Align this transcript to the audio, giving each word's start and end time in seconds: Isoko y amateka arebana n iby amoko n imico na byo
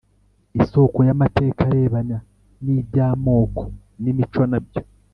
Isoko 0.61 0.97
y 1.07 1.09
amateka 1.15 1.59
arebana 1.69 2.17
n 2.63 2.65
iby 2.77 2.97
amoko 3.07 3.63
n 4.01 4.05
imico 4.11 4.43
na 4.51 4.59
byo 4.65 4.81